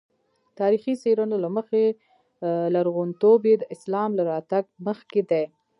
تاریخي 0.59 0.93
څېړنو 1.01 1.37
له 1.43 1.49
مخې 1.57 1.83
لرغونتوب 2.75 3.41
یې 3.49 3.55
د 3.59 3.63
اسلام 3.75 4.09
له 4.17 4.23
راتګ 4.31 4.63
مخکې 4.87 5.21
دی. 5.31 5.43